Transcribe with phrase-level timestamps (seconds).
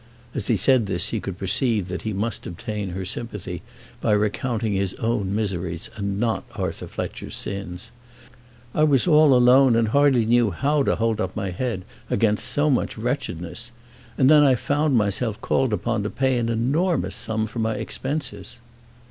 [0.33, 3.61] As he said this he could perceive that he must obtain her sympathy
[3.99, 7.91] by recounting his own miseries and not Arthur Fletcher's sins.
[8.73, 12.71] "I was all alone and hardly knew how to hold up my head against so
[12.71, 13.69] much wretchedness.
[14.17, 18.55] And then I found myself called upon to pay an enormous sum for my expenses."